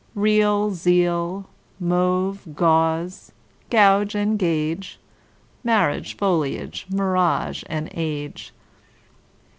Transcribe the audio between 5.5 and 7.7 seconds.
Marriage, foliage, mirage,